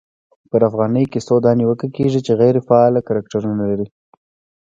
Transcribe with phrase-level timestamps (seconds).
[0.49, 3.87] پرا فغانۍ کیسو دا نیوکه کېږي، چي غیري فعاله کرکټرونه لري.